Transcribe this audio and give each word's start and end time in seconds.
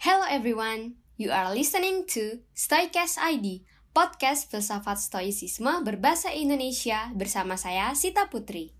Hello 0.00 0.24
everyone, 0.24 0.96
you 1.20 1.28
are 1.28 1.52
listening 1.52 2.08
to 2.08 2.40
Stoicast 2.56 3.20
ID, 3.20 3.68
podcast 3.92 4.48
filsafat 4.48 4.96
stoicisme 4.96 5.68
berbahasa 5.84 6.32
Indonesia 6.32 7.12
bersama 7.12 7.60
saya 7.60 7.92
Sita 7.92 8.24
Putri. 8.32 8.72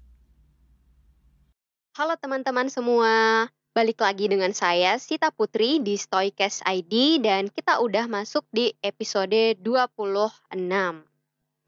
Halo 1.92 2.16
teman-teman 2.16 2.72
semua, 2.72 3.44
balik 3.76 4.00
lagi 4.00 4.32
dengan 4.32 4.56
saya 4.56 4.96
Sita 4.96 5.28
Putri 5.28 5.84
di 5.84 6.00
Stoicast 6.00 6.64
ID 6.64 7.20
dan 7.20 7.52
kita 7.52 7.84
udah 7.84 8.08
masuk 8.08 8.48
di 8.48 8.72
episode 8.80 9.60
26. 9.60 10.56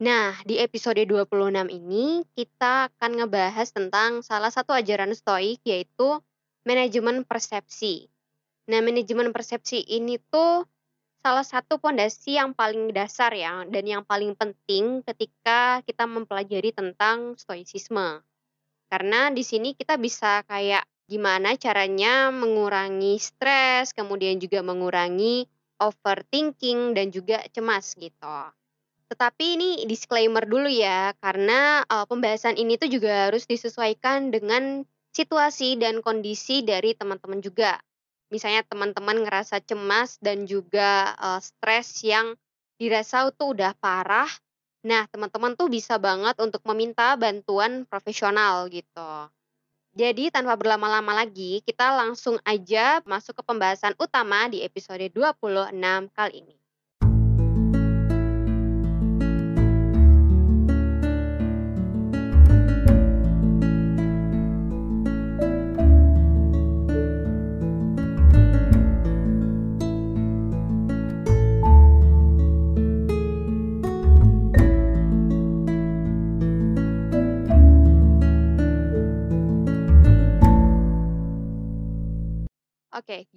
Nah, 0.00 0.32
di 0.48 0.64
episode 0.64 1.04
26 1.04 1.68
ini 1.68 2.24
kita 2.32 2.88
akan 2.88 3.20
ngebahas 3.20 3.68
tentang 3.68 4.24
salah 4.24 4.48
satu 4.48 4.72
ajaran 4.72 5.12
stoik 5.12 5.60
yaitu 5.68 6.24
manajemen 6.64 7.28
persepsi. 7.28 8.11
Nah, 8.70 8.78
manajemen 8.78 9.34
persepsi 9.34 9.82
ini 9.82 10.22
tuh 10.30 10.62
salah 11.22 11.46
satu 11.46 11.78
pondasi 11.78 12.34
yang 12.38 12.54
paling 12.54 12.90
dasar 12.90 13.30
ya 13.30 13.62
dan 13.66 13.86
yang 13.86 14.02
paling 14.02 14.34
penting 14.34 15.06
ketika 15.06 15.82
kita 15.86 16.06
mempelajari 16.06 16.74
tentang 16.74 17.38
stoicisme. 17.38 18.22
Karena 18.90 19.30
di 19.30 19.42
sini 19.46 19.74
kita 19.74 19.98
bisa 19.98 20.42
kayak 20.46 20.82
gimana 21.06 21.54
caranya 21.58 22.30
mengurangi 22.34 23.18
stres, 23.22 23.94
kemudian 23.94 24.38
juga 24.42 24.62
mengurangi 24.62 25.46
overthinking 25.82 26.94
dan 26.94 27.10
juga 27.10 27.42
cemas 27.50 27.98
gitu. 27.98 28.38
Tetapi 29.10 29.46
ini 29.58 29.70
disclaimer 29.84 30.46
dulu 30.46 30.70
ya, 30.70 31.12
karena 31.18 31.82
uh, 31.84 32.06
pembahasan 32.06 32.56
ini 32.56 32.78
tuh 32.78 32.88
juga 32.88 33.28
harus 33.28 33.44
disesuaikan 33.44 34.32
dengan 34.32 34.86
situasi 35.12 35.76
dan 35.76 36.00
kondisi 36.00 36.64
dari 36.64 36.96
teman-teman 36.96 37.44
juga 37.44 37.76
misalnya 38.32 38.64
teman-teman 38.64 39.20
ngerasa 39.20 39.60
cemas 39.60 40.16
dan 40.24 40.48
juga 40.48 41.12
uh, 41.20 41.36
stres 41.36 42.00
yang 42.00 42.32
dirasa 42.80 43.28
tuh 43.36 43.52
udah 43.52 43.76
parah, 43.76 44.32
nah 44.80 45.04
teman-teman 45.12 45.52
tuh 45.52 45.68
bisa 45.68 46.00
banget 46.00 46.34
untuk 46.40 46.64
meminta 46.64 47.12
bantuan 47.20 47.84
profesional 47.84 48.66
gitu. 48.72 49.28
Jadi 49.92 50.32
tanpa 50.32 50.56
berlama-lama 50.56 51.12
lagi, 51.20 51.60
kita 51.68 51.92
langsung 51.92 52.40
aja 52.48 53.04
masuk 53.04 53.36
ke 53.36 53.42
pembahasan 53.44 53.92
utama 54.00 54.48
di 54.48 54.64
episode 54.64 55.04
26 55.12 55.76
kali 56.16 56.40
ini. 56.40 56.61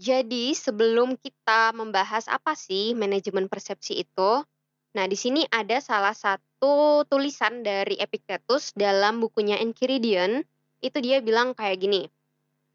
Jadi 0.06 0.54
sebelum 0.54 1.18
kita 1.18 1.74
membahas 1.74 2.30
apa 2.30 2.54
sih 2.54 2.94
manajemen 2.94 3.50
persepsi 3.50 4.06
itu, 4.06 4.46
nah 4.94 5.06
di 5.10 5.18
sini 5.18 5.42
ada 5.50 5.82
salah 5.82 6.14
satu 6.14 7.02
tulisan 7.10 7.66
dari 7.66 7.98
Epictetus 7.98 8.70
dalam 8.78 9.18
bukunya 9.18 9.58
Enchiridion, 9.58 10.46
itu 10.86 10.98
dia 11.02 11.26
bilang 11.26 11.58
kayak 11.58 11.82
gini, 11.82 12.06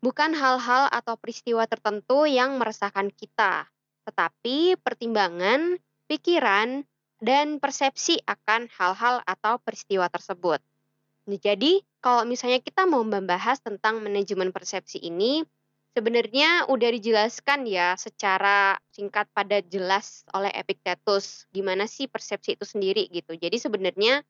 bukan 0.03 0.35
hal-hal 0.35 0.91
atau 0.91 1.15
peristiwa 1.15 1.71
tertentu 1.71 2.27
yang 2.27 2.59
meresahkan 2.59 3.15
kita, 3.15 3.71
tetapi 4.11 4.75
pertimbangan, 4.83 5.79
pikiran, 6.11 6.83
dan 7.23 7.63
persepsi 7.63 8.19
akan 8.27 8.67
hal-hal 8.75 9.23
atau 9.23 9.63
peristiwa 9.63 10.11
tersebut. 10.11 10.59
Nah, 11.31 11.39
jadi, 11.39 11.79
kalau 12.03 12.27
misalnya 12.27 12.59
kita 12.59 12.91
mau 12.91 13.07
membahas 13.07 13.63
tentang 13.63 14.03
manajemen 14.03 14.51
persepsi 14.51 14.99
ini, 14.99 15.47
Sebenarnya 15.91 16.71
udah 16.71 16.91
dijelaskan 16.95 17.67
ya 17.67 17.99
secara 17.99 18.79
singkat 18.95 19.27
pada 19.35 19.59
jelas 19.59 20.23
oleh 20.31 20.55
Epictetus 20.55 21.51
gimana 21.51 21.91
sih 21.91 22.07
persepsi 22.07 22.55
itu 22.55 22.63
sendiri 22.63 23.11
gitu. 23.11 23.35
Jadi 23.35 23.59
sebenarnya 23.59 24.23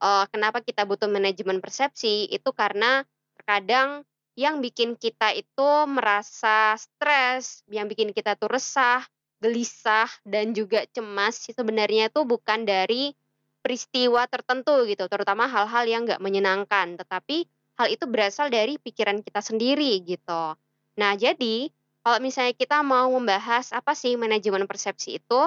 uh, 0.00 0.24
kenapa 0.32 0.64
kita 0.64 0.88
butuh 0.88 1.12
manajemen 1.12 1.60
persepsi 1.60 2.32
itu 2.32 2.50
karena 2.56 3.04
terkadang 3.36 4.08
yang 4.32 4.64
bikin 4.64 4.96
kita 4.96 5.36
itu 5.36 5.68
merasa 5.84 6.72
stres, 6.80 7.60
yang 7.68 7.84
bikin 7.84 8.16
kita 8.16 8.32
tuh 8.40 8.48
resah, 8.48 9.04
gelisah 9.44 10.08
dan 10.24 10.56
juga 10.56 10.88
cemas 10.88 11.44
sebenarnya 11.44 12.08
itu 12.08 12.24
bukan 12.24 12.64
dari 12.64 13.12
peristiwa 13.60 14.24
tertentu 14.26 14.88
gitu, 14.88 15.06
terutama 15.06 15.46
hal-hal 15.46 15.84
yang 15.86 16.02
nggak 16.08 16.24
menyenangkan, 16.24 16.98
tetapi 16.98 17.46
hal 17.78 17.86
itu 17.92 18.04
berasal 18.08 18.48
dari 18.48 18.80
pikiran 18.80 19.22
kita 19.22 19.38
sendiri 19.44 20.02
gitu. 20.02 20.56
Nah, 20.98 21.16
jadi 21.16 21.72
kalau 22.02 22.18
misalnya 22.18 22.52
kita 22.52 22.82
mau 22.82 23.08
membahas 23.14 23.70
apa 23.70 23.94
sih 23.94 24.18
manajemen 24.18 24.66
persepsi 24.66 25.22
itu, 25.22 25.42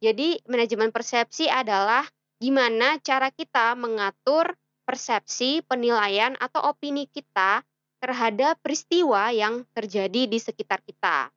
jadi 0.00 0.40
manajemen 0.48 0.90
persepsi 0.90 1.46
adalah 1.46 2.08
gimana 2.40 2.96
cara 3.04 3.28
kita 3.28 3.76
mengatur 3.76 4.56
persepsi, 4.88 5.60
penilaian, 5.68 6.34
atau 6.40 6.72
opini 6.72 7.04
kita 7.06 7.62
terhadap 8.00 8.56
peristiwa 8.64 9.28
yang 9.28 9.62
terjadi 9.76 10.24
di 10.24 10.38
sekitar 10.40 10.80
kita. 10.80 11.28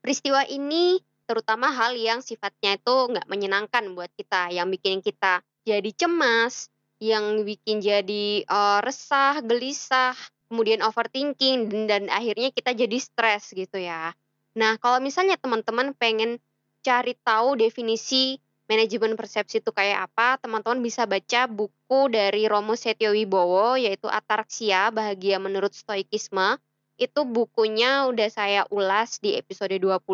Peristiwa 0.00 0.42
ini 0.48 0.98
terutama 1.28 1.70
hal 1.70 1.94
yang 1.94 2.24
sifatnya 2.24 2.80
itu 2.80 2.94
nggak 3.12 3.28
menyenangkan 3.28 3.84
buat 3.94 4.10
kita, 4.16 4.50
yang 4.50 4.72
bikin 4.72 5.04
kita 5.04 5.44
jadi 5.62 5.92
cemas, 5.94 6.72
yang 6.98 7.46
bikin 7.46 7.78
jadi 7.78 8.42
uh, 8.48 8.80
resah, 8.82 9.38
gelisah, 9.44 10.16
kemudian 10.52 10.84
overthinking 10.84 11.72
dan, 11.72 11.82
dan 11.88 12.02
akhirnya 12.12 12.52
kita 12.52 12.76
jadi 12.76 13.00
stres 13.00 13.56
gitu 13.56 13.80
ya. 13.80 14.12
Nah, 14.52 14.76
kalau 14.76 15.00
misalnya 15.00 15.40
teman-teman 15.40 15.96
pengen 15.96 16.36
cari 16.84 17.16
tahu 17.24 17.56
definisi 17.56 18.36
manajemen 18.68 19.16
persepsi 19.16 19.64
itu 19.64 19.72
kayak 19.72 20.12
apa, 20.12 20.36
teman-teman 20.44 20.84
bisa 20.84 21.08
baca 21.08 21.48
buku 21.48 22.12
dari 22.12 22.44
Romo 22.44 22.76
Setio 22.76 23.16
Wibowo 23.16 23.80
yaitu 23.80 24.12
Ataraksia 24.12 24.92
Bahagia 24.92 25.40
Menurut 25.40 25.72
Stoikisme. 25.72 26.60
Itu 27.00 27.24
bukunya 27.24 28.04
udah 28.12 28.28
saya 28.28 28.68
ulas 28.68 29.24
di 29.24 29.40
episode 29.40 29.72
20 29.72 30.04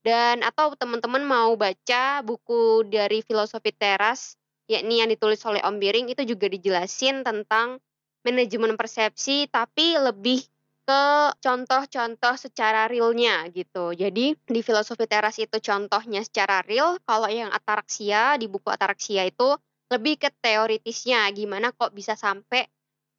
dan 0.00 0.40
atau 0.40 0.72
teman-teman 0.72 1.20
mau 1.28 1.52
baca 1.60 2.24
buku 2.24 2.88
dari 2.88 3.20
Filosofi 3.20 3.76
Teras 3.76 4.40
yakni 4.68 5.00
yang 5.00 5.12
ditulis 5.12 5.40
oleh 5.48 5.60
Om 5.64 5.76
Biring 5.80 6.08
itu 6.12 6.24
juga 6.24 6.48
dijelasin 6.48 7.24
tentang 7.24 7.80
manajemen 8.28 8.76
persepsi 8.76 9.48
tapi 9.48 9.96
lebih 9.96 10.44
ke 10.88 11.04
contoh-contoh 11.40 12.34
secara 12.36 12.88
realnya 12.88 13.48
gitu. 13.52 13.92
Jadi 13.96 14.36
di 14.36 14.60
filosofi 14.60 15.04
teras 15.08 15.36
itu 15.40 15.56
contohnya 15.60 16.20
secara 16.24 16.60
real, 16.64 16.96
kalau 17.04 17.28
yang 17.28 17.52
ataraksia 17.52 18.36
di 18.40 18.48
buku 18.48 18.68
ataraksia 18.68 19.28
itu 19.28 19.56
lebih 19.88 20.20
ke 20.20 20.28
teoritisnya 20.44 21.28
gimana 21.32 21.72
kok 21.72 21.92
bisa 21.96 22.16
sampai 22.16 22.68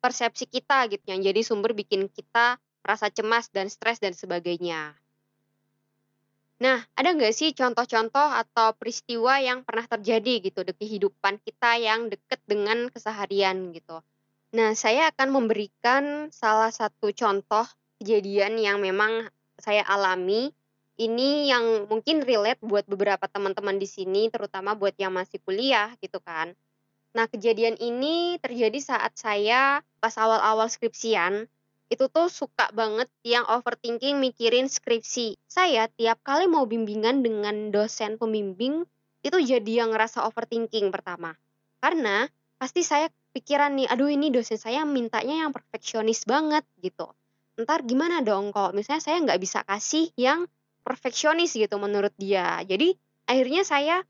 persepsi 0.01 0.45
kita 0.49 0.85
gitu 0.89 1.05
yang 1.09 1.21
jadi 1.21 1.41
sumber 1.41 1.73
bikin 1.73 2.09
kita 2.09 2.57
merasa 2.85 3.09
cemas 3.09 3.49
dan 3.53 3.69
stres 3.69 4.01
dan 4.01 4.13
sebagainya. 4.13 4.97
Nah, 6.59 6.83
ada 6.97 7.09
nggak 7.15 7.31
sih 7.31 7.55
contoh-contoh 7.55 8.29
atau 8.33 8.75
peristiwa 8.75 9.39
yang 9.39 9.63
pernah 9.63 9.85
terjadi 9.87 10.43
gitu 10.43 10.65
di 10.65 10.73
kehidupan 10.75 11.39
kita 11.39 11.79
yang 11.79 12.11
deket 12.11 12.41
dengan 12.43 12.89
keseharian 12.91 13.71
gitu? 13.71 14.03
Nah, 14.49 14.73
saya 14.73 15.13
akan 15.13 15.29
memberikan 15.29 16.33
salah 16.33 16.73
satu 16.73 17.13
contoh 17.13 17.69
kejadian 18.01 18.57
yang 18.57 18.81
memang 18.81 19.29
saya 19.61 19.85
alami. 19.85 20.49
Ini 20.99 21.53
yang 21.53 21.85
mungkin 21.85 22.25
relate 22.25 22.59
buat 22.65 22.83
beberapa 22.89 23.29
teman-teman 23.29 23.77
di 23.77 23.85
sini, 23.85 24.27
terutama 24.33 24.73
buat 24.73 24.97
yang 24.97 25.13
masih 25.13 25.37
kuliah 25.45 25.93
gitu 26.01 26.17
kan. 26.19 26.57
Nah, 27.13 27.29
kejadian 27.29 27.77
ini 27.77 28.41
terjadi 28.41 28.81
saat 28.81 29.13
saya 29.15 29.85
pas 30.01 30.17
awal-awal 30.17 30.65
skripsian, 30.65 31.45
itu 31.89 32.05
tuh 32.09 32.29
suka 32.29 32.73
banget 32.73 33.09
yang 33.21 33.45
overthinking 33.49 34.17
mikirin 34.17 34.65
skripsi. 34.65 35.37
Saya 35.45 35.89
tiap 35.93 36.21
kali 36.25 36.49
mau 36.49 36.65
bimbingan 36.65 37.21
dengan 37.21 37.69
dosen 37.69 38.17
pembimbing, 38.17 38.85
itu 39.21 39.37
jadi 39.41 39.85
yang 39.85 39.93
ngerasa 39.93 40.25
overthinking 40.25 40.89
pertama. 40.89 41.37
Karena 41.79 42.27
pasti 42.59 42.83
saya 42.83 43.07
pikiran 43.31 43.71
nih, 43.79 43.87
aduh 43.87 44.11
ini 44.11 44.29
dosen 44.29 44.59
saya 44.59 44.83
mintanya 44.83 45.47
yang 45.47 45.55
perfeksionis 45.55 46.27
banget 46.27 46.67
gitu. 46.83 47.07
Ntar 47.55 47.87
gimana 47.87 48.19
dong 48.19 48.51
kalau 48.51 48.75
misalnya 48.75 48.99
saya 48.99 49.17
nggak 49.23 49.39
bisa 49.39 49.63
kasih 49.63 50.11
yang 50.19 50.45
perfeksionis 50.83 51.55
gitu 51.55 51.79
menurut 51.79 52.11
dia. 52.19 52.59
Jadi 52.67 52.99
akhirnya 53.25 53.63
saya 53.63 54.03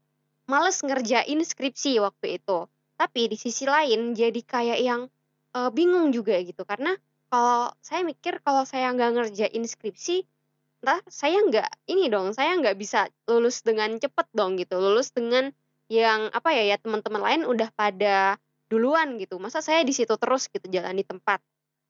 males 0.50 0.82
ngerjain 0.82 1.40
skripsi 1.46 2.02
waktu 2.02 2.42
itu. 2.42 2.66
Tapi 2.98 3.32
di 3.32 3.38
sisi 3.38 3.70
lain 3.70 4.18
jadi 4.18 4.42
kayak 4.44 4.80
yang 4.82 5.02
uh, 5.54 5.70
bingung 5.70 6.10
juga 6.10 6.36
gitu 6.42 6.66
karena 6.66 6.98
kalau 7.30 7.70
saya 7.80 8.02
mikir 8.02 8.42
kalau 8.42 8.66
saya 8.66 8.90
nggak 8.90 9.12
ngerjain 9.14 9.64
skripsi 9.64 10.26
entah 10.80 11.00
saya 11.12 11.44
nggak 11.44 11.70
ini 11.92 12.08
dong, 12.08 12.32
saya 12.32 12.56
nggak 12.56 12.80
bisa 12.80 13.12
lulus 13.28 13.62
dengan 13.68 14.00
cepet 14.00 14.28
dong 14.32 14.56
gitu, 14.56 14.80
lulus 14.80 15.12
dengan 15.12 15.52
yang 15.90 16.30
apa 16.30 16.54
ya, 16.54 16.64
ya 16.74 16.78
teman-teman 16.78 17.20
lain 17.20 17.42
udah 17.50 17.74
pada 17.74 18.38
duluan 18.70 19.18
gitu, 19.18 19.42
masa 19.42 19.66
saya 19.66 19.82
di 19.82 19.92
situ 19.92 20.14
terus 20.16 20.46
gitu 20.48 20.70
jalani 20.70 21.02
tempat. 21.02 21.42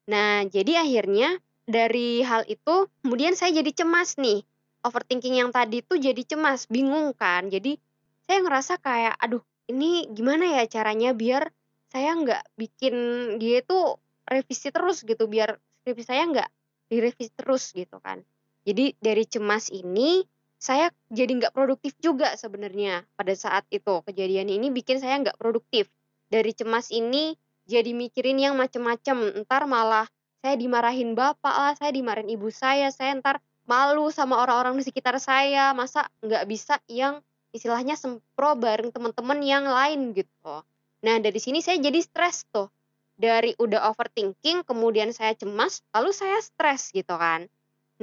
Nah, 0.07 0.47
jadi 0.47 0.81
akhirnya 0.81 1.37
dari 1.67 2.23
hal 2.23 2.47
itu 2.47 2.87
kemudian 3.05 3.35
saya 3.35 3.59
jadi 3.61 3.83
cemas 3.83 4.15
nih. 4.17 4.41
Overthinking 4.79 5.43
yang 5.43 5.51
tadi 5.51 5.83
tuh 5.83 5.99
jadi 5.99 6.23
cemas, 6.23 6.65
bingung 6.71 7.11
kan. 7.11 7.51
Jadi 7.51 7.75
saya 8.23 8.39
ngerasa 8.39 8.79
kayak 8.79 9.19
aduh, 9.19 9.43
ini 9.67 10.07
gimana 10.15 10.47
ya 10.47 10.63
caranya 10.71 11.11
biar 11.11 11.51
saya 11.91 12.15
nggak 12.15 12.55
bikin 12.55 12.95
dia 13.37 13.59
itu 13.59 13.99
revisi 14.23 14.71
terus 14.71 15.03
gitu, 15.03 15.27
biar 15.27 15.59
skripsi 15.83 16.05
saya 16.07 16.23
nggak 16.31 16.49
direvisi 16.87 17.35
terus 17.35 17.75
gitu 17.75 17.99
kan. 17.99 18.23
Jadi 18.63 18.95
dari 18.97 19.27
cemas 19.27 19.67
ini 19.69 20.23
saya 20.59 20.91
jadi 21.07 21.39
nggak 21.39 21.55
produktif 21.55 21.95
juga 22.03 22.35
sebenarnya 22.35 23.07
pada 23.15 23.31
saat 23.31 23.63
itu 23.71 24.03
kejadian 24.03 24.51
ini 24.51 24.67
bikin 24.75 24.99
saya 24.99 25.15
nggak 25.23 25.39
produktif. 25.39 25.87
Dari 26.27 26.51
cemas 26.51 26.91
ini 26.91 27.33
jadi 27.63 27.95
mikirin 27.95 28.37
yang 28.37 28.59
macem-macem, 28.59 29.39
ntar 29.47 29.65
malah 29.65 30.05
saya 30.43 30.59
dimarahin 30.59 31.15
bapak 31.15 31.55
lah, 31.55 31.73
saya 31.79 31.95
dimarahin 31.95 32.27
ibu 32.27 32.51
saya, 32.51 32.91
saya 32.91 33.15
ntar 33.17 33.39
malu 33.65 34.11
sama 34.11 34.41
orang-orang 34.43 34.75
di 34.75 34.83
sekitar 34.83 35.15
saya, 35.23 35.71
masa 35.71 36.11
nggak 36.19 36.43
bisa 36.45 36.75
yang 36.91 37.23
istilahnya 37.55 37.95
sempro 37.95 38.59
bareng 38.59 38.91
teman-teman 38.91 39.39
yang 39.41 39.63
lain 39.63 40.11
gitu. 40.11 40.65
Nah 41.05 41.15
dari 41.23 41.39
sini 41.39 41.63
saya 41.63 41.79
jadi 41.79 42.03
stres 42.03 42.45
tuh, 42.51 42.67
dari 43.15 43.55
udah 43.55 43.89
overthinking, 43.95 44.67
kemudian 44.67 45.15
saya 45.15 45.33
cemas, 45.39 45.85
lalu 45.95 46.11
saya 46.11 46.37
stres 46.43 46.91
gitu 46.91 47.15
kan. 47.15 47.47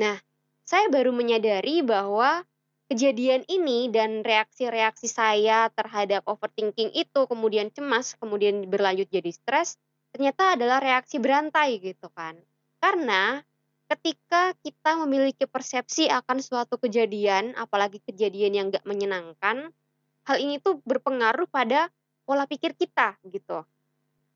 Nah 0.01 0.17
saya 0.67 0.91
baru 0.91 1.15
menyadari 1.15 1.87
bahwa 1.87 2.43
kejadian 2.91 3.47
ini 3.47 3.87
dan 3.91 4.27
reaksi-reaksi 4.27 5.07
saya 5.07 5.71
terhadap 5.71 6.27
overthinking 6.27 6.91
itu 6.91 7.27
kemudian 7.31 7.71
cemas, 7.71 8.19
kemudian 8.19 8.67
berlanjut 8.67 9.07
jadi 9.11 9.31
stres, 9.31 9.79
ternyata 10.11 10.59
adalah 10.59 10.83
reaksi 10.83 11.23
berantai 11.23 11.79
gitu 11.79 12.11
kan. 12.11 12.35
Karena 12.83 13.43
ketika 13.87 14.55
kita 14.59 14.99
memiliki 15.07 15.47
persepsi 15.47 16.11
akan 16.11 16.43
suatu 16.43 16.83
kejadian, 16.83 17.55
apalagi 17.55 18.03
kejadian 18.03 18.53
yang 18.55 18.67
gak 18.75 18.87
menyenangkan, 18.87 19.71
hal 20.27 20.37
ini 20.43 20.59
tuh 20.59 20.83
berpengaruh 20.83 21.47
pada 21.47 21.91
pola 22.27 22.47
pikir 22.51 22.75
kita 22.75 23.15
gitu. 23.31 23.63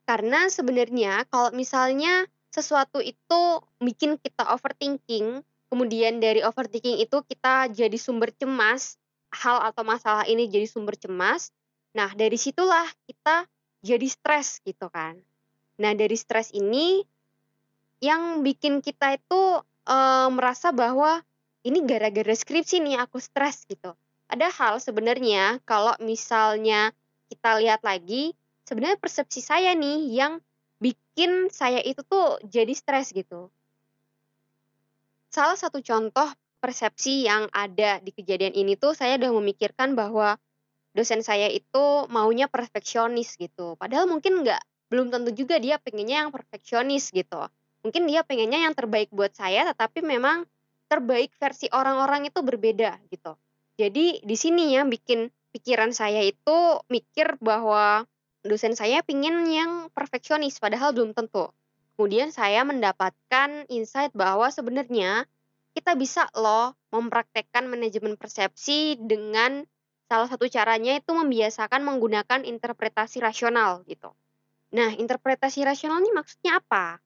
Karena 0.06 0.46
sebenarnya 0.46 1.26
kalau 1.26 1.50
misalnya 1.50 2.26
sesuatu 2.50 2.98
itu 3.02 3.62
bikin 3.82 4.18
kita 4.18 4.46
overthinking, 4.54 5.42
kemudian 5.70 6.18
dari 6.18 6.42
overthinking 6.42 6.98
itu 6.98 7.22
kita 7.24 7.70
jadi 7.70 7.94
sumber 7.94 8.34
cemas, 8.34 8.98
hal 9.30 9.62
atau 9.62 9.86
masalah 9.86 10.26
ini 10.26 10.50
jadi 10.50 10.66
sumber 10.66 10.98
cemas. 10.98 11.54
Nah, 11.94 12.10
dari 12.18 12.34
situlah 12.34 12.84
kita 13.06 13.46
jadi 13.80 14.06
stres 14.10 14.58
gitu 14.66 14.90
kan. 14.90 15.16
Nah, 15.80 15.94
dari 15.94 16.18
stres 16.18 16.50
ini 16.52 17.06
yang 18.02 18.42
bikin 18.42 18.82
kita 18.82 19.16
itu 19.16 19.42
e, 19.86 19.96
merasa 20.34 20.74
bahwa 20.74 21.22
ini 21.62 21.84
gara-gara 21.86 22.34
skripsi 22.34 22.82
nih 22.82 22.96
aku 23.00 23.22
stres 23.22 23.64
gitu. 23.70 23.94
Padahal 24.26 24.82
sebenarnya 24.82 25.62
kalau 25.66 25.94
misalnya 26.02 26.92
kita 27.30 27.58
lihat 27.62 27.82
lagi, 27.86 28.34
sebenarnya 28.66 28.98
persepsi 28.98 29.42
saya 29.42 29.74
nih 29.74 30.10
yang 30.10 30.42
bikin 30.80 31.52
saya 31.52 31.78
itu 31.84 32.00
tuh 32.06 32.40
jadi 32.46 32.72
stres 32.72 33.12
gitu. 33.12 33.52
Salah 35.30 35.54
satu 35.54 35.78
contoh 35.78 36.26
persepsi 36.58 37.24
yang 37.24 37.46
ada 37.54 38.02
di 38.02 38.10
kejadian 38.10 38.50
ini 38.50 38.74
tuh 38.74 38.98
saya 38.98 39.14
udah 39.14 39.30
memikirkan 39.38 39.94
bahwa 39.94 40.34
dosen 40.90 41.22
saya 41.22 41.46
itu 41.46 42.10
maunya 42.10 42.50
perfeksionis 42.50 43.38
gitu. 43.38 43.78
Padahal 43.78 44.10
mungkin 44.10 44.42
nggak, 44.42 44.58
belum 44.90 45.14
tentu 45.14 45.30
juga 45.30 45.62
dia 45.62 45.78
pengennya 45.78 46.26
yang 46.26 46.30
perfeksionis 46.34 47.14
gitu. 47.14 47.46
Mungkin 47.86 48.10
dia 48.10 48.26
pengennya 48.26 48.66
yang 48.66 48.74
terbaik 48.74 49.08
buat 49.14 49.30
saya, 49.32 49.70
tetapi 49.70 50.02
memang 50.02 50.44
terbaik 50.90 51.30
versi 51.38 51.70
orang-orang 51.70 52.26
itu 52.26 52.42
berbeda 52.42 52.98
gitu. 53.08 53.38
Jadi 53.78 54.20
di 54.20 54.36
sini 54.36 54.74
ya 54.74 54.82
bikin 54.82 55.30
pikiran 55.54 55.94
saya 55.94 56.26
itu 56.26 56.58
mikir 56.90 57.38
bahwa 57.38 58.04
dosen 58.42 58.74
saya 58.74 59.00
pingin 59.06 59.46
yang 59.46 59.88
perfeksionis, 59.94 60.58
padahal 60.58 60.90
belum 60.90 61.14
tentu. 61.14 61.48
Kemudian 62.00 62.32
saya 62.32 62.64
mendapatkan 62.64 63.68
insight 63.68 64.08
bahwa 64.16 64.48
sebenarnya 64.48 65.28
kita 65.76 65.92
bisa 66.00 66.32
loh 66.32 66.72
mempraktekkan 66.88 67.68
manajemen 67.68 68.16
persepsi 68.16 68.96
dengan 68.96 69.68
salah 70.08 70.24
satu 70.24 70.48
caranya 70.48 70.96
itu 70.96 71.12
membiasakan 71.12 71.84
menggunakan 71.84 72.48
interpretasi 72.48 73.20
rasional 73.20 73.84
gitu. 73.84 74.16
Nah, 74.72 74.96
interpretasi 74.96 75.60
rasional 75.60 76.00
ini 76.00 76.08
maksudnya 76.16 76.64
apa? 76.64 77.04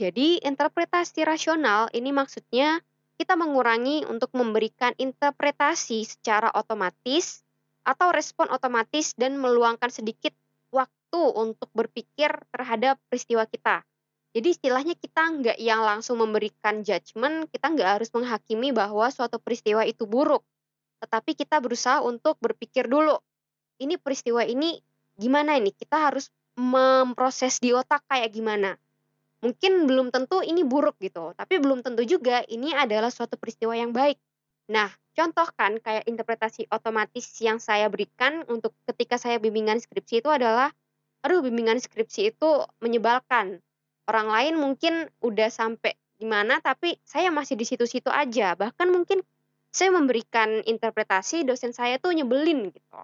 Jadi, 0.00 0.40
interpretasi 0.40 1.20
rasional 1.28 1.92
ini 1.92 2.08
maksudnya 2.08 2.80
kita 3.20 3.36
mengurangi 3.36 4.08
untuk 4.08 4.32
memberikan 4.32 4.96
interpretasi 4.96 6.00
secara 6.08 6.48
otomatis 6.56 7.44
atau 7.84 8.08
respon 8.08 8.48
otomatis 8.48 9.12
dan 9.20 9.36
meluangkan 9.36 9.92
sedikit 9.92 10.32
waktu 10.72 11.20
untuk 11.36 11.68
berpikir 11.76 12.32
terhadap 12.48 12.96
peristiwa 13.12 13.44
kita. 13.44 13.84
Jadi 14.34 14.50
istilahnya 14.50 14.98
kita 14.98 15.22
nggak 15.30 15.58
yang 15.62 15.86
langsung 15.86 16.18
memberikan 16.18 16.82
judgement, 16.82 17.46
kita 17.54 17.70
nggak 17.70 18.02
harus 18.02 18.10
menghakimi 18.10 18.74
bahwa 18.74 19.06
suatu 19.14 19.38
peristiwa 19.38 19.86
itu 19.86 20.10
buruk. 20.10 20.42
Tetapi 20.98 21.38
kita 21.38 21.62
berusaha 21.62 22.02
untuk 22.02 22.34
berpikir 22.42 22.90
dulu, 22.90 23.14
ini 23.78 23.94
peristiwa 23.94 24.42
ini 24.42 24.82
gimana 25.14 25.54
ini? 25.54 25.70
Kita 25.70 26.10
harus 26.10 26.34
memproses 26.58 27.62
di 27.62 27.70
otak 27.78 28.02
kayak 28.10 28.34
gimana. 28.34 28.74
Mungkin 29.38 29.86
belum 29.86 30.10
tentu 30.10 30.42
ini 30.42 30.66
buruk 30.66 30.98
gitu, 30.98 31.30
tapi 31.38 31.62
belum 31.62 31.86
tentu 31.86 32.02
juga 32.02 32.42
ini 32.50 32.74
adalah 32.74 33.14
suatu 33.14 33.38
peristiwa 33.38 33.78
yang 33.78 33.94
baik. 33.94 34.18
Nah, 34.72 34.90
contoh 35.14 35.46
kan 35.54 35.78
kayak 35.78 36.10
interpretasi 36.10 36.66
otomatis 36.74 37.28
yang 37.38 37.62
saya 37.62 37.86
berikan 37.86 38.42
untuk 38.50 38.74
ketika 38.88 39.14
saya 39.14 39.38
bimbingan 39.38 39.78
skripsi 39.78 40.24
itu 40.24 40.30
adalah, 40.32 40.74
aduh 41.22 41.44
bimbingan 41.44 41.78
skripsi 41.78 42.34
itu 42.34 42.50
menyebalkan 42.82 43.60
orang 44.08 44.28
lain 44.28 44.54
mungkin 44.60 45.08
udah 45.24 45.48
sampai 45.48 45.96
di 46.14 46.26
mana 46.28 46.62
tapi 46.62 46.96
saya 47.04 47.28
masih 47.28 47.58
di 47.58 47.66
situ-situ 47.66 48.08
aja. 48.08 48.54
Bahkan 48.54 48.88
mungkin 48.88 49.20
saya 49.74 49.90
memberikan 49.90 50.62
interpretasi 50.62 51.42
dosen 51.42 51.74
saya 51.74 51.98
tuh 51.98 52.14
nyebelin 52.14 52.70
gitu. 52.70 53.00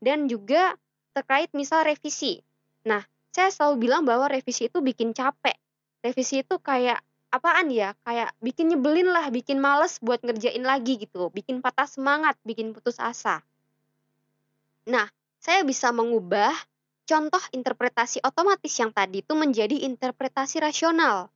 Dan 0.00 0.28
juga 0.28 0.76
terkait 1.16 1.50
misal 1.56 1.84
revisi. 1.88 2.40
Nah, 2.84 3.04
saya 3.32 3.48
selalu 3.52 3.88
bilang 3.88 4.02
bahwa 4.04 4.28
revisi 4.28 4.68
itu 4.68 4.84
bikin 4.84 5.16
capek. 5.16 5.56
Revisi 6.00 6.44
itu 6.44 6.56
kayak 6.60 7.00
apaan 7.32 7.72
ya? 7.72 7.96
Kayak 8.04 8.32
bikin 8.40 8.72
nyebelin 8.72 9.08
lah, 9.08 9.28
bikin 9.32 9.60
males 9.60 10.00
buat 10.00 10.20
ngerjain 10.20 10.64
lagi 10.64 11.00
gitu. 11.00 11.28
Bikin 11.32 11.64
patah 11.64 11.88
semangat, 11.88 12.36
bikin 12.44 12.72
putus 12.72 13.00
asa. 13.00 13.40
Nah, 14.88 15.08
saya 15.40 15.64
bisa 15.64 15.92
mengubah 15.92 16.52
contoh 17.10 17.42
interpretasi 17.50 18.22
otomatis 18.22 18.70
yang 18.78 18.94
tadi 18.94 19.26
itu 19.26 19.34
menjadi 19.34 19.82
interpretasi 19.82 20.62
rasional. 20.62 21.26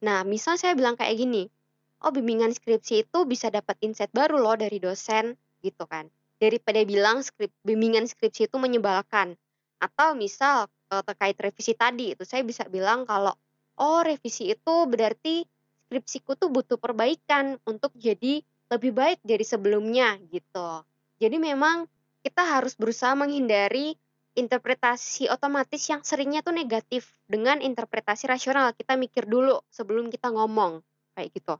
Nah, 0.00 0.24
misal 0.24 0.56
saya 0.56 0.72
bilang 0.72 0.96
kayak 0.96 1.20
gini, 1.20 1.52
oh 2.00 2.08
bimbingan 2.08 2.56
skripsi 2.56 3.04
itu 3.04 3.28
bisa 3.28 3.52
dapat 3.52 3.76
insight 3.84 4.08
baru 4.16 4.40
loh 4.40 4.56
dari 4.56 4.80
dosen, 4.80 5.36
gitu 5.60 5.84
kan. 5.84 6.08
Daripada 6.40 6.80
bilang 6.88 7.20
skrip, 7.20 7.52
bimbingan 7.60 8.08
skripsi 8.08 8.48
itu 8.48 8.56
menyebalkan. 8.56 9.36
Atau 9.84 10.16
misal 10.16 10.72
eh, 10.88 11.04
terkait 11.04 11.36
revisi 11.36 11.76
tadi, 11.76 12.16
itu 12.16 12.24
saya 12.24 12.40
bisa 12.40 12.64
bilang 12.64 13.04
kalau, 13.04 13.36
oh 13.76 14.00
revisi 14.00 14.48
itu 14.48 14.74
berarti 14.88 15.44
skripsiku 15.92 16.40
tuh 16.40 16.48
butuh 16.48 16.80
perbaikan 16.80 17.60
untuk 17.68 17.92
jadi 18.00 18.40
lebih 18.72 18.96
baik 18.96 19.20
dari 19.20 19.44
sebelumnya, 19.44 20.16
gitu. 20.32 20.88
Jadi 21.20 21.36
memang 21.36 21.84
kita 22.24 22.48
harus 22.48 22.78
berusaha 22.80 23.12
menghindari 23.12 23.92
interpretasi 24.38 25.26
otomatis 25.26 25.82
yang 25.90 26.06
seringnya 26.06 26.46
tuh 26.46 26.54
negatif 26.54 27.10
dengan 27.26 27.58
interpretasi 27.58 28.30
rasional. 28.30 28.70
Kita 28.72 28.94
mikir 28.94 29.26
dulu 29.26 29.58
sebelum 29.68 30.08
kita 30.14 30.30
ngomong 30.30 30.78
kayak 31.18 31.34
gitu. 31.34 31.58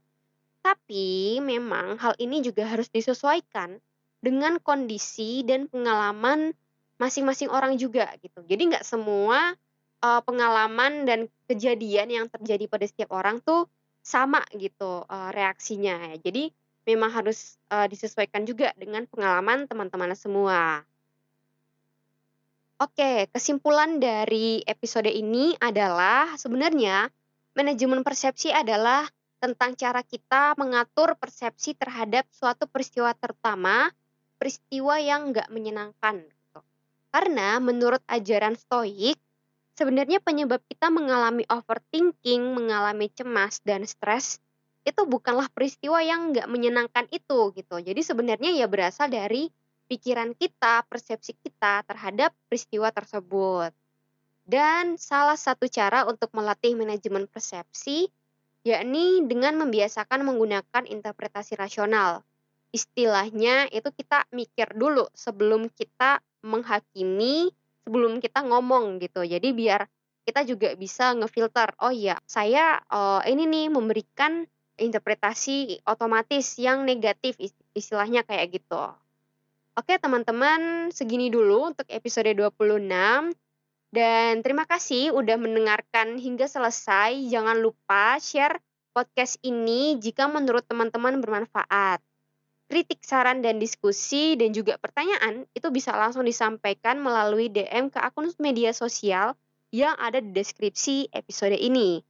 Tapi 0.63 1.39
memang 1.43 1.99
hal 1.99 2.15
ini 2.19 2.39
juga 2.39 2.63
harus 2.67 2.87
disesuaikan 2.87 3.79
dengan 4.23 4.59
kondisi 4.63 5.43
dan 5.43 5.67
pengalaman 5.67 6.55
masing-masing 6.99 7.47
orang 7.51 7.79
juga 7.79 8.11
gitu. 8.19 8.43
Jadi 8.43 8.75
nggak 8.75 8.87
semua 8.87 9.55
uh, 10.03 10.21
pengalaman 10.23 11.07
dan 11.07 11.31
kejadian 11.47 12.11
yang 12.11 12.25
terjadi 12.27 12.67
pada 12.67 12.85
setiap 12.87 13.15
orang 13.15 13.39
tuh 13.39 13.67
sama 14.03 14.43
gitu 14.55 15.07
uh, 15.07 15.31
reaksinya. 15.31 16.15
Jadi 16.19 16.51
memang 16.83 17.11
harus 17.13 17.55
uh, 17.71 17.87
disesuaikan 17.87 18.43
juga 18.43 18.75
dengan 18.75 19.07
pengalaman 19.07 19.67
teman-teman 19.69 20.11
semua. 20.15 20.83
Oke, 22.79 23.27
kesimpulan 23.35 23.99
dari 23.99 24.63
episode 24.63 25.11
ini 25.11 25.51
adalah 25.59 26.39
sebenarnya 26.39 27.11
manajemen 27.51 28.07
persepsi 28.07 28.55
adalah 28.55 29.03
tentang 29.43 29.75
cara 29.75 29.99
kita 29.99 30.55
mengatur 30.55 31.19
persepsi 31.19 31.75
terhadap 31.75 32.23
suatu 32.31 32.71
peristiwa 32.71 33.11
terutama 33.19 33.91
peristiwa 34.39 34.95
yang 34.95 35.35
nggak 35.35 35.51
menyenangkan. 35.51 36.23
Gitu. 36.23 36.59
Karena 37.11 37.59
menurut 37.59 37.99
ajaran 38.07 38.55
stoik, 38.55 39.19
sebenarnya 39.75 40.23
penyebab 40.23 40.63
kita 40.71 40.87
mengalami 40.87 41.43
overthinking, 41.51 42.55
mengalami 42.55 43.11
cemas 43.11 43.59
dan 43.67 43.83
stres 43.83 44.39
itu 44.87 45.03
bukanlah 45.03 45.51
peristiwa 45.51 45.99
yang 45.99 46.31
nggak 46.31 46.47
menyenangkan 46.47 47.11
itu 47.11 47.51
gitu. 47.59 47.75
Jadi 47.83 47.99
sebenarnya 48.07 48.55
ya 48.55 48.71
berasal 48.71 49.11
dari 49.11 49.51
pikiran 49.89 50.37
kita, 50.37 50.85
persepsi 50.85 51.33
kita 51.33 51.81
terhadap 51.89 52.31
peristiwa 52.45 52.93
tersebut. 52.93 53.73
Dan 54.45 55.01
salah 55.01 55.37
satu 55.37 55.65
cara 55.65 56.05
untuk 56.05 56.29
melatih 56.37 56.77
manajemen 56.77 57.25
persepsi 57.25 58.09
yakni 58.61 59.25
dengan 59.25 59.57
membiasakan 59.57 60.21
menggunakan 60.25 60.85
interpretasi 60.85 61.57
rasional. 61.57 62.21
Istilahnya 62.69 63.65
itu 63.73 63.89
kita 63.89 64.29
mikir 64.29 64.77
dulu 64.77 65.09
sebelum 65.17 65.73
kita 65.73 66.21
menghakimi, 66.45 67.49
sebelum 67.81 68.21
kita 68.21 68.45
ngomong 68.45 69.01
gitu. 69.01 69.25
Jadi 69.25 69.49
biar 69.57 69.89
kita 70.29 70.45
juga 70.45 70.77
bisa 70.77 71.17
ngefilter, 71.17 71.73
oh 71.81 71.89
iya, 71.89 72.21
saya 72.29 72.77
uh, 72.93 73.25
ini 73.25 73.49
nih 73.49 73.67
memberikan 73.73 74.45
interpretasi 74.77 75.81
otomatis 75.89 76.55
yang 76.61 76.85
negatif 76.85 77.35
istilahnya 77.73 78.21
kayak 78.21 78.61
gitu. 78.61 78.93
Oke 79.79 79.95
teman-teman, 79.95 80.91
segini 80.91 81.31
dulu 81.31 81.71
untuk 81.71 81.87
episode 81.87 82.27
26. 82.35 82.83
Dan 83.95 84.43
terima 84.43 84.67
kasih 84.67 85.15
udah 85.15 85.39
mendengarkan 85.39 86.19
hingga 86.19 86.51
selesai. 86.51 87.15
Jangan 87.31 87.63
lupa 87.63 88.19
share 88.19 88.59
podcast 88.91 89.39
ini 89.39 89.95
jika 89.95 90.27
menurut 90.27 90.67
teman-teman 90.67 91.23
bermanfaat. 91.23 92.03
Kritik, 92.67 92.99
saran, 93.07 93.39
dan 93.39 93.55
diskusi, 93.55 94.35
dan 94.35 94.51
juga 94.51 94.75
pertanyaan 94.75 95.47
itu 95.55 95.71
bisa 95.71 95.95
langsung 95.95 96.27
disampaikan 96.27 96.99
melalui 96.99 97.47
DM 97.47 97.87
ke 97.87 98.03
akun 98.03 98.27
media 98.35 98.75
sosial 98.75 99.31
yang 99.71 99.95
ada 99.95 100.19
di 100.19 100.35
deskripsi 100.35 101.07
episode 101.15 101.55
ini. 101.55 102.03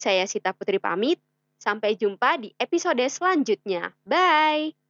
Saya 0.00 0.24
Sita 0.24 0.56
Putri 0.56 0.80
pamit, 0.80 1.20
Sampai 1.60 1.96
jumpa 1.96 2.36
di 2.40 2.52
episode 2.60 3.00
selanjutnya. 3.08 3.96
Bye! 4.04 4.83